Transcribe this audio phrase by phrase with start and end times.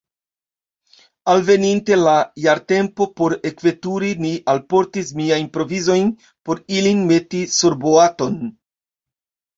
[1.33, 2.15] Alveninte la
[2.45, 6.11] jartempo por ekveturi, ni alportis miajn provizojn
[6.49, 8.41] por ilin meti surboaton.